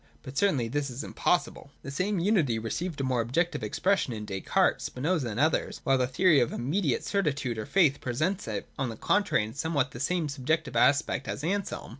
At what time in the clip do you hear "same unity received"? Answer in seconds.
1.91-2.99